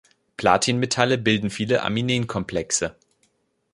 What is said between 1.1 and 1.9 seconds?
bilden viele